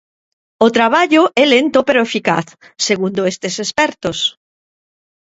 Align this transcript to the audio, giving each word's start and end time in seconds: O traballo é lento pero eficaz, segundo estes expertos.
O 0.65 0.67
traballo 0.77 1.23
é 1.43 1.45
lento 1.53 1.79
pero 1.87 2.05
eficaz, 2.07 2.47
segundo 2.87 3.21
estes 3.31 3.53
expertos. 3.65 4.17